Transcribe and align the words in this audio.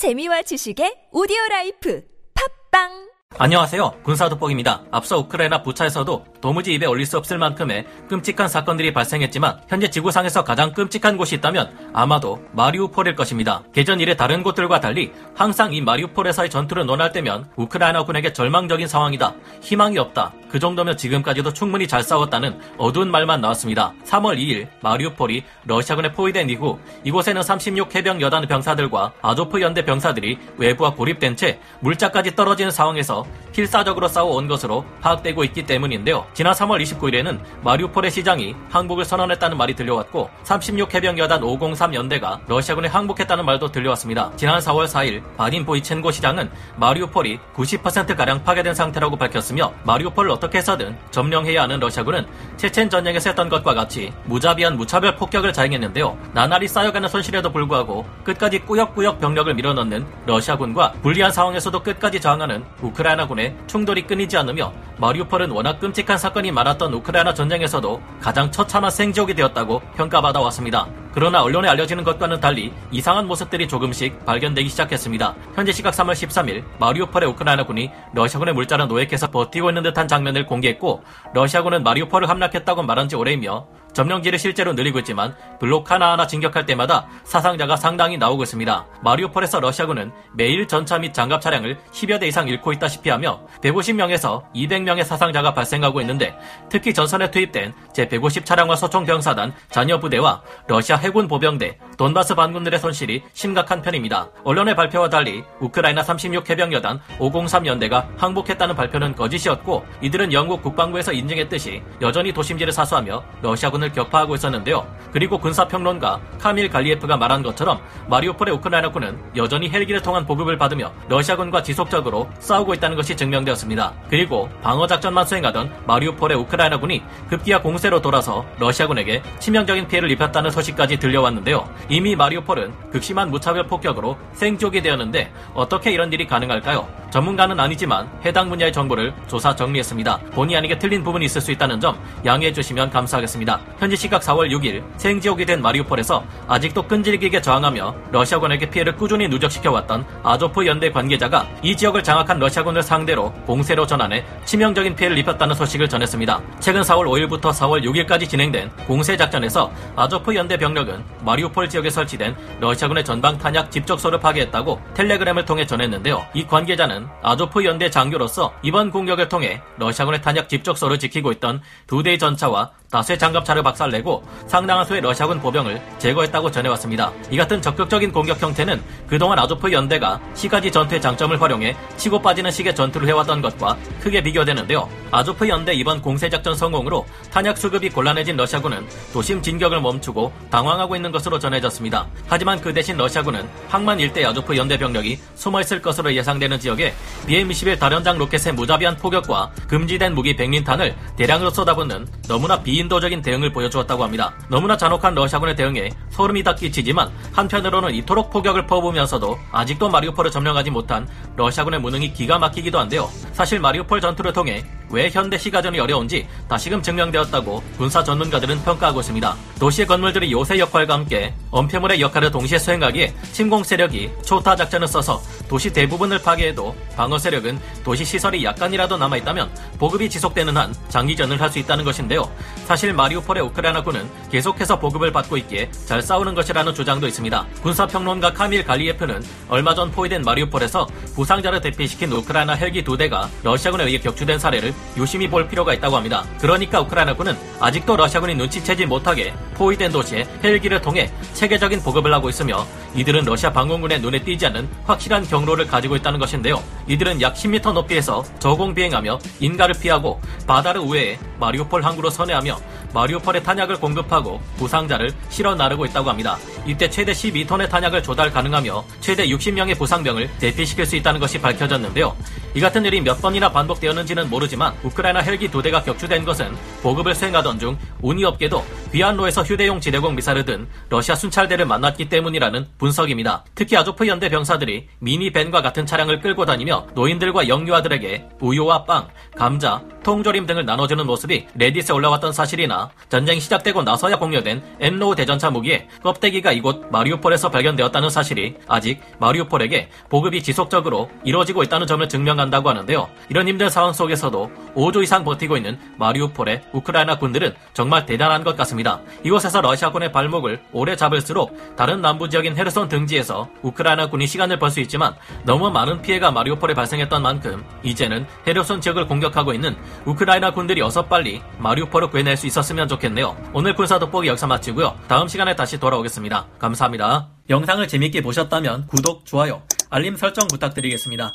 재미와 0.00 0.40
지식의 0.48 1.12
오디오 1.12 1.36
라이프. 1.50 2.00
팟빵 2.32 3.09
안녕하세요. 3.38 3.92
군사도복입니다. 4.02 4.82
앞서 4.90 5.16
우크라이나 5.16 5.62
부차에서도 5.62 6.26
도무지 6.42 6.74
입에 6.74 6.84
올릴 6.84 7.06
수 7.06 7.16
없을 7.16 7.38
만큼의 7.38 7.86
끔찍한 8.08 8.48
사건들이 8.48 8.92
발생했지만 8.92 9.62
현재 9.66 9.88
지구상에서 9.88 10.44
가장 10.44 10.74
끔찍한 10.74 11.16
곳이 11.16 11.36
있다면 11.36 11.90
아마도 11.94 12.42
마리우폴일 12.52 13.14
것입니다. 13.14 13.62
개전 13.72 14.00
이래 14.00 14.14
다른 14.14 14.42
곳들과 14.42 14.80
달리 14.80 15.12
항상 15.34 15.72
이 15.72 15.80
마리우폴에서의 15.80 16.50
전투를 16.50 16.84
논할 16.84 17.12
때면 17.12 17.48
우크라이나군에게 17.56 18.34
절망적인 18.34 18.86
상황이다. 18.86 19.34
희망이 19.62 19.96
없다. 19.96 20.34
그 20.50 20.58
정도면 20.58 20.96
지금까지도 20.96 21.52
충분히 21.52 21.86
잘 21.86 22.02
싸웠다는 22.02 22.58
어두운 22.76 23.10
말만 23.10 23.40
나왔습니다. 23.40 23.94
3월 24.04 24.36
2일 24.36 24.66
마리우폴이 24.82 25.44
러시아군에 25.64 26.12
포위된 26.12 26.50
이후 26.50 26.78
이곳에는 27.04 27.42
36 27.42 27.94
해병 27.94 28.20
여단 28.20 28.46
병사들과 28.46 29.12
아조프 29.22 29.62
연대 29.62 29.84
병사들이 29.84 30.38
외부와 30.58 30.94
고립된 30.94 31.36
채 31.36 31.60
물자까지 31.80 32.34
떨어지는 32.34 32.70
상황에서 32.70 33.19
필사적으로 33.52 34.08
싸워온 34.08 34.48
것으로 34.48 34.84
파악되고 35.00 35.44
있기 35.44 35.66
때문인데요. 35.66 36.26
지난 36.32 36.52
3월 36.52 36.82
29일에는 36.82 37.38
마리우폴의 37.62 38.10
시장이 38.10 38.54
항복을 38.70 39.04
선언했다는 39.04 39.56
말이 39.56 39.74
들려왔고 39.74 40.30
36 40.44 40.94
해병 40.94 41.18
여단 41.18 41.42
503 41.42 41.94
연대가 41.94 42.40
러시아군에 42.46 42.88
항복했다는 42.88 43.44
말도 43.44 43.72
들려왔습니다. 43.72 44.30
지난 44.36 44.60
4월 44.60 44.86
4일 44.86 45.22
바딘 45.36 45.64
보이첸고 45.64 46.10
시장은 46.10 46.50
마리우폴이 46.76 47.38
90%가량 47.54 48.44
파괴된 48.44 48.74
상태라고 48.74 49.16
밝혔으며 49.16 49.72
마리우폴을 49.84 50.30
어떻게 50.30 50.58
해서든 50.58 50.96
점령해야 51.10 51.62
하는 51.62 51.80
러시아군은 51.80 52.26
체첸 52.56 52.88
전쟁에서 52.88 53.30
했던 53.30 53.48
것과 53.48 53.74
같이 53.74 54.12
무자비한 54.24 54.76
무차별 54.76 55.16
폭격을 55.16 55.52
자행했는데요. 55.52 56.16
나날이 56.32 56.68
쌓여가는 56.68 57.08
손실에도 57.08 57.52
불구하고 57.52 58.06
끝까지 58.24 58.60
꾸역꾸역 58.60 59.20
병력을 59.20 59.52
밀어넣는 59.54 60.06
러시아군과 60.26 60.92
불리한 61.02 61.32
상황에서도 61.32 61.82
끝까지 61.82 62.20
저항하는 62.20 62.64
우크라이나 62.80 63.09
군의 63.26 63.54
충돌이 63.66 64.02
끊이지 64.02 64.36
않으며 64.36 64.72
마리우폴은 64.98 65.50
워낙 65.50 65.80
끔찍한 65.80 66.18
사건이 66.18 66.52
많았던 66.52 66.92
우크라이나 66.94 67.34
전쟁에서도 67.34 68.00
가장 68.20 68.50
처참한 68.50 68.90
생지옥이 68.90 69.34
되었다고 69.34 69.80
평가받아 69.96 70.40
왔습니다. 70.40 70.86
그러나 71.12 71.42
언론에 71.42 71.68
알려지는 71.68 72.04
것과는 72.04 72.40
달리 72.40 72.72
이상한 72.90 73.26
모습들이 73.26 73.66
조금씩 73.66 74.24
발견되기 74.24 74.68
시작했습니다. 74.68 75.34
현재 75.54 75.72
시각 75.72 75.94
3월 75.94 76.12
13일 76.12 76.62
마리우폴의 76.78 77.28
우크라이나군이 77.30 77.90
러시아군의 78.14 78.54
물자를 78.54 78.86
노획해서 78.88 79.30
버티고 79.30 79.70
있는 79.70 79.82
듯한 79.82 80.06
장면을 80.06 80.46
공개했고 80.46 81.02
러시아군은 81.34 81.82
마리우폴을 81.82 82.28
함락했다고 82.28 82.82
말한 82.82 83.08
지 83.08 83.16
오래이며 83.16 83.66
점령지를 83.92 84.38
실제로 84.38 84.72
늘리고 84.72 84.98
있지만 85.00 85.34
블록 85.58 85.90
하나하나 85.90 86.26
진격할 86.26 86.66
때마다 86.66 87.06
사상자가 87.24 87.76
상당히 87.76 88.16
나오고 88.18 88.44
있습니다. 88.44 88.86
마리우폴에서 89.02 89.60
러시아군은 89.60 90.12
매일 90.34 90.68
전차 90.68 90.98
및 90.98 91.12
장갑 91.12 91.40
차량을 91.40 91.78
10여 91.92 92.20
대 92.20 92.28
이상 92.28 92.48
잃고 92.48 92.72
있다시피 92.72 93.10
하며 93.10 93.40
150명에서 93.62 94.44
200명의 94.54 95.04
사상자가 95.04 95.54
발생하고 95.54 96.00
있는데 96.02 96.36
특히 96.68 96.94
전선에 96.94 97.30
투입된 97.30 97.74
제150 97.94 98.44
차량과 98.44 98.76
소총 98.76 99.04
병사단 99.04 99.52
잔여 99.70 99.98
부대와 99.98 100.42
러시아 100.68 100.96
해군 100.96 101.26
보병대, 101.26 101.78
돈바스 101.96 102.34
반군들의 102.34 102.78
손실이 102.78 103.22
심각한 103.32 103.82
편입니다. 103.82 104.30
언론의 104.44 104.76
발표와 104.76 105.08
달리 105.08 105.42
우크라이나 105.60 106.02
36 106.02 106.48
해병여단 106.48 107.00
503 107.18 107.66
연대가 107.66 108.08
항복했다는 108.16 108.74
발표는 108.74 109.14
거짓이었고 109.14 109.84
이들은 110.00 110.32
영국 110.32 110.62
국방부에서 110.62 111.12
인증했듯이 111.12 111.82
여전히 112.00 112.32
도심지를 112.32 112.72
사수하며 112.72 113.22
러시아군 113.42 113.79
을 113.82 113.92
격파하고 113.92 114.34
있었는데요. 114.34 114.86
그리고 115.12 115.38
군사평론가 115.38 116.20
카밀 116.38 116.68
갈리에프가 116.68 117.16
말한 117.16 117.42
것처럼 117.42 117.80
마리오폴의 118.08 118.54
우크라이나군은 118.54 119.18
여전히 119.36 119.68
헬기를 119.68 120.00
통한 120.02 120.24
보급을 120.24 120.56
받으며 120.56 120.92
러시아군과 121.08 121.62
지속적으로 121.62 122.28
싸우고 122.38 122.74
있다는 122.74 122.96
것이 122.96 123.16
증명되었습니다. 123.16 123.92
그리고 124.08 124.48
방어작전만 124.62 125.26
수행하던 125.26 125.72
마리오폴의 125.86 126.38
우크라이나군이 126.38 127.02
급기야 127.28 127.60
공세로 127.60 128.00
돌아서 128.00 128.44
러시아군에게 128.58 129.22
치명적인 129.38 129.88
피해를 129.88 130.10
입혔다는 130.12 130.50
소식까지 130.50 130.98
들려왔는데요. 130.98 131.68
이미 131.88 132.14
마리오폴은 132.14 132.90
극심한 132.90 133.30
무차별 133.30 133.66
폭격으로 133.66 134.16
생족이 134.32 134.82
되었는데 134.82 135.32
어떻게 135.54 135.90
이런 135.90 136.12
일이 136.12 136.26
가능할까요? 136.26 136.99
전문가는 137.10 137.58
아니지만 137.58 138.08
해당 138.24 138.48
분야의 138.48 138.72
정보를 138.72 139.12
조사 139.26 139.54
정리했습니다. 139.54 140.18
본의 140.32 140.56
아니게 140.56 140.78
틀린 140.78 141.02
부분이 141.02 141.24
있을 141.26 141.40
수 141.40 141.52
있다는 141.52 141.80
점 141.80 141.98
양해해 142.24 142.52
주시면 142.52 142.90
감사하겠습니다. 142.90 143.60
현지 143.78 143.96
시각 143.96 144.22
4월 144.22 144.50
6일 144.50 144.82
생지옥이 144.96 145.44
된 145.44 145.62
마리오폴에서 145.62 146.24
아직도 146.48 146.82
끈질기게 146.82 147.40
저항하며 147.40 147.94
러시아군에게 148.12 148.70
피해를 148.70 148.96
꾸준히 148.96 149.28
누적시켜왔던 149.28 150.04
아조프 150.22 150.66
연대 150.66 150.90
관계자가 150.90 151.46
이 151.62 151.76
지역을 151.76 152.02
장악한 152.02 152.38
러시아군을 152.38 152.82
상대로 152.82 153.32
공세로 153.46 153.86
전환해 153.86 154.24
치명적인 154.44 154.94
피해를 154.96 155.18
입혔다는 155.18 155.54
소식을 155.54 155.88
전했습니다. 155.88 156.40
최근 156.60 156.82
4월 156.82 157.06
5일부터 157.06 157.50
4월 157.52 157.84
6일까지 157.84 158.28
진행된 158.28 158.70
공세 158.86 159.16
작전에서 159.16 159.70
아조프 159.96 160.34
연대 160.34 160.56
병력은 160.56 161.04
마리오폴 161.24 161.68
지역에 161.68 161.90
설치된 161.90 162.36
러시아군의 162.60 163.04
전방 163.04 163.38
탄약 163.38 163.70
집적소를 163.70 164.20
파괴했다고 164.20 164.80
텔레그램을 164.94 165.44
통해 165.44 165.66
전했는데요. 165.66 166.24
이 166.34 166.46
관계자 166.46 166.86
는 167.00 167.08
아조프 167.22 167.64
연대 167.64 167.88
장교로서 167.88 168.52
이번 168.62 168.90
공격을 168.90 169.28
통해 169.28 169.60
러시아군의 169.78 170.20
탄약 170.20 170.48
집적소를 170.48 170.98
지키고 170.98 171.32
있던 171.32 171.62
두 171.86 172.02
대의 172.02 172.18
전차와 172.18 172.70
다수의 172.90 173.18
장갑차를 173.18 173.62
박살내고 173.62 174.24
상당한 174.48 174.84
수의 174.84 175.00
러시아군 175.00 175.40
보병을 175.40 175.80
제거했다고 175.98 176.50
전해왔습니다. 176.50 177.12
이 177.30 177.36
같은 177.36 177.62
적극적인 177.62 178.10
공격 178.10 178.42
형태는 178.42 178.82
그동안 179.06 179.38
아조프 179.38 179.70
연대가 179.72 180.20
시가지 180.34 180.72
전투의 180.72 181.00
장점을 181.00 181.40
활용해 181.40 181.76
치고 181.96 182.20
빠지는 182.20 182.50
식의 182.50 182.74
전투를 182.74 183.06
해왔던 183.08 183.42
것과 183.42 183.76
크게 184.02 184.22
비교되는데요. 184.22 184.88
아조프 185.12 185.48
연대 185.48 185.72
이번 185.72 186.02
공세작전 186.02 186.56
성공으로 186.56 187.06
탄약 187.32 187.58
수급이 187.58 187.90
곤란해진 187.90 188.36
러시아군은 188.36 188.86
도심 189.12 189.40
진격을 189.40 189.80
멈추고 189.80 190.32
당황하고 190.50 190.96
있는 190.96 191.12
것으로 191.12 191.38
전해졌습니다. 191.38 192.08
하지만 192.26 192.60
그 192.60 192.74
대신 192.74 192.96
러시아군은 192.96 193.48
항만 193.68 194.00
일대 194.00 194.24
아조프 194.24 194.56
연대 194.56 194.76
병력이 194.76 195.20
숨어있을 195.36 195.80
것으로 195.80 196.12
예상되는 196.12 196.58
지역에 196.58 196.89
BM-21 197.26 197.78
다련장 197.78 198.18
로켓의 198.18 198.54
무자비한 198.54 198.96
포격과 198.96 199.52
금지된 199.68 200.14
무기 200.14 200.34
백린탄을 200.34 200.96
대량으로 201.16 201.50
쏟아붓는 201.50 202.08
너무나 202.26 202.60
비 202.62 202.80
비인도적인 202.80 203.20
대응을 203.22 203.52
보여주었다고 203.52 204.04
합니다. 204.04 204.32
너무나 204.48 204.76
잔혹한 204.76 205.14
러시아군의 205.14 205.56
대응에 205.56 205.90
소름이 206.10 206.42
다 206.42 206.54
끼치지만 206.54 207.10
한편으로는 207.32 207.94
이토록 207.96 208.30
포격을 208.30 208.66
퍼부으면서도 208.66 209.36
아직도 209.50 209.88
마리우폴을 209.88 210.30
점령하지 210.30 210.70
못한 210.70 211.08
러시아군의 211.36 211.80
무능이 211.80 212.12
기가 212.12 212.38
막히기도 212.38 212.78
한데요. 212.78 213.10
사실 213.32 213.58
마리우폴 213.58 214.00
전투를 214.00 214.32
통해 214.32 214.64
왜 214.90 215.08
현대 215.08 215.38
시가전이 215.38 215.78
어려운지 215.78 216.26
다시금 216.48 216.82
증명되었다고 216.82 217.62
군사 217.76 218.02
전문가들은 218.02 218.62
평가하고 218.64 219.00
있습니다. 219.00 219.36
도시의 219.58 219.86
건물들이 219.86 220.32
요새 220.32 220.58
역할과 220.58 220.94
함께 220.94 221.32
엄폐물의 221.50 222.00
역할을 222.00 222.30
동시에 222.30 222.58
수행하기에 222.58 223.14
침공 223.32 223.62
세력이 223.62 224.10
초타 224.24 224.56
작전을 224.56 224.88
써서 224.88 225.20
도시 225.50 225.72
대부분을 225.72 226.22
파괴해도 226.22 226.76
방어 226.96 227.18
세력은 227.18 227.58
도시 227.82 228.04
시설이 228.04 228.44
약간이라도 228.44 228.96
남아있다면 228.96 229.50
보급이 229.80 230.08
지속되는 230.08 230.56
한 230.56 230.72
장기전을 230.88 231.40
할 231.40 231.50
수 231.50 231.58
있다는 231.58 231.84
것인데요. 231.84 232.30
사실 232.66 232.92
마리우폴의 232.92 233.42
우크라이나군은 233.42 234.08
계속해서 234.30 234.78
보급을 234.78 235.10
받고 235.10 235.36
있기에 235.38 235.68
잘 235.84 236.00
싸우는 236.00 236.36
것이라는 236.36 236.72
주장도 236.72 237.08
있습니다. 237.08 237.44
군사평론가 237.64 238.32
카밀 238.32 238.64
갈리예프는 238.64 239.24
얼마 239.48 239.74
전 239.74 239.90
포위된 239.90 240.22
마리우폴에서 240.22 240.86
부상자를 241.16 241.60
대피시킨 241.60 242.12
우크라이나 242.12 242.52
헬기 242.52 242.84
두 242.84 242.96
대가 242.96 243.28
러시아군에 243.42 243.82
의해 243.86 243.98
격추된 243.98 244.38
사례를 244.38 244.72
유심히 244.96 245.28
볼 245.28 245.48
필요가 245.48 245.74
있다고 245.74 245.96
합니다. 245.96 246.24
그러니까 246.40 246.80
우크라이나군은 246.82 247.36
아직도 247.58 247.96
러시아군이 247.96 248.36
눈치채지 248.36 248.86
못하게 248.86 249.34
포위된 249.54 249.90
도시에 249.90 250.24
헬기를 250.44 250.80
통해 250.80 251.10
체계적인 251.34 251.82
보급을 251.82 252.14
하고 252.14 252.28
있으며 252.28 252.64
이들은 252.94 253.24
러시아 253.24 253.52
방공군의 253.52 254.00
눈에 254.00 254.20
띄지 254.20 254.46
않는 254.46 254.68
확실한 254.86 255.26
경 255.26 255.39
로를 255.44 255.66
가지고 255.66 255.96
있다는 255.96 256.18
것인데요. 256.18 256.62
이들은 256.86 257.20
약 257.20 257.34
10m 257.34 257.72
높이에서 257.72 258.24
저공 258.38 258.74
비행하며 258.74 259.18
인가를 259.40 259.74
피하고 259.80 260.20
바다를 260.46 260.80
우회해 260.80 261.18
마리오폴 261.38 261.82
항구로 261.82 262.10
선회하며 262.10 262.58
마리오폴에 262.92 263.42
탄약을 263.42 263.76
공급하고 263.80 264.40
부상자를 264.56 265.12
실어 265.28 265.54
나르고 265.54 265.86
있다고 265.86 266.10
합니다. 266.10 266.36
이때 266.66 266.88
최대 266.88 267.12
12톤의 267.12 267.68
탄약을 267.68 268.02
조달 268.02 268.30
가능하며 268.30 268.84
최대 269.00 269.26
60명의 269.26 269.78
부상병을 269.78 270.30
대피시킬 270.38 270.86
수 270.86 270.96
있다는 270.96 271.20
것이 271.20 271.40
밝혀졌는데요. 271.40 272.16
이 272.54 272.60
같은 272.60 272.84
일이 272.84 273.00
몇 273.00 273.20
번이나 273.22 273.50
반복되었는지는 273.52 274.28
모르지만 274.28 274.74
우크라이나 274.82 275.20
헬기 275.20 275.48
두 275.48 275.62
대가 275.62 275.82
격추된 275.82 276.24
것은 276.24 276.56
보급을 276.82 277.14
수행하던 277.14 277.58
중 277.58 277.78
운이 278.02 278.24
없게도 278.24 278.64
귀한로에서 278.92 279.42
휴대용 279.42 279.80
지대공 279.80 280.16
미사일을 280.16 280.44
든 280.44 280.66
러시아 280.88 281.14
순찰대를 281.14 281.64
만났기 281.66 282.08
때문이라는 282.08 282.66
분석입니다. 282.78 283.44
특히 283.54 283.76
아조프 283.76 284.06
연대 284.08 284.28
병사들이 284.28 284.88
미니 284.98 285.30
밴과 285.30 285.62
같은 285.62 285.86
차량을 285.86 286.20
끌고 286.20 286.44
다니며 286.44 286.86
노인들과 286.94 287.48
영유아들에게 287.48 288.28
우유와 288.40 288.84
빵, 288.84 289.08
감자, 289.36 289.82
통조림 290.02 290.46
등을 290.46 290.64
나눠주는 290.64 291.04
모습이 291.06 291.46
레딧에 291.54 291.92
올라왔던 291.92 292.32
사실이나 292.32 292.90
전쟁이 293.08 293.40
시작되고 293.40 293.82
나서야 293.82 294.16
공유된 294.16 294.62
NLAW 294.80 295.14
대전차 295.14 295.50
무기의 295.50 295.88
껍데기가 296.02 296.52
이곳 296.52 296.90
마리우폴에서 296.90 297.50
발견되었다는 297.50 298.08
사실이 298.08 298.56
아직 298.66 299.00
마리우폴에게 299.18 299.90
보급이 300.08 300.42
지속적으로 300.42 301.10
이루어지고 301.24 301.62
있다는 301.62 301.86
점을 301.86 302.08
증명한다고 302.08 302.70
하는데요. 302.70 303.08
이런 303.28 303.46
힘든 303.46 303.68
상황 303.68 303.92
속에서도 303.92 304.50
5주 304.74 305.02
이상 305.02 305.24
버티고 305.24 305.56
있는 305.56 305.78
마리우폴의 305.98 306.62
우크라이나 306.72 307.18
군들은 307.18 307.54
정말 307.74 308.06
대단한 308.06 308.42
것 308.42 308.56
같습니다. 308.56 309.00
이곳에서 309.24 309.60
러시아군의 309.60 310.12
발목을 310.12 310.62
오래 310.72 310.96
잡을수록 310.96 311.76
다른 311.76 312.00
남부 312.00 312.28
지역인 312.28 312.56
헤르손 312.56 312.88
등지에서 312.88 313.48
우크라이나 313.62 314.08
군이 314.08 314.26
시간을 314.26 314.58
벌 314.58 314.70
수 314.70 314.78
있지만 314.78 315.16
너무 315.42 315.68
많은 315.68 316.00
피해가 316.00 316.30
마리우폴에 316.30 316.74
발생했던 316.74 317.22
만큼 317.22 317.64
이제는 317.82 318.24
헤르손 318.46 318.80
지역을 318.80 319.08
공격하고 319.08 319.52
있는 319.52 319.76
우크라이나 320.04 320.52
군들이 320.52 320.82
어서 320.82 321.06
빨리 321.06 321.42
마리우폴을 321.58 322.10
구해낼 322.10 322.36
수 322.36 322.46
있었으면 322.46 322.88
좋겠네요. 322.88 323.36
오늘 323.52 323.74
군사 323.74 323.98
돋보기 323.98 324.28
여기서 324.28 324.46
마치고요. 324.46 324.98
다음 325.08 325.28
시간에 325.28 325.56
다시 325.56 325.78
돌아오겠습니다. 325.78 326.46
감사합니다. 326.58 327.28
영상을 327.48 327.86
재밌게 327.86 328.22
보셨다면 328.22 328.86
구독, 328.86 329.26
좋아요, 329.26 329.62
알림 329.90 330.16
설정 330.16 330.46
부탁드리겠습니다. 330.48 331.34